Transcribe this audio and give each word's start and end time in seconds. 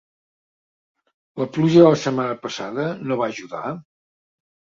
La 1.41 1.45
pluja 1.57 1.83
de 1.83 1.89
la 1.91 1.99
setmana 2.05 2.39
passada 2.47 2.87
no 3.11 3.19
van 3.21 3.35
ajudar? 3.35 3.63